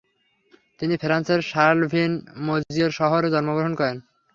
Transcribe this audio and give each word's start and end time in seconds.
তিনি 0.79 0.95
ফ্রান্সের 0.97 1.41
শার্লভিল-মেজিয়ের 1.43 2.91
শহরে 2.91 3.27
জন্মগ্রহণ 3.29 3.73
করেন। 3.75 3.97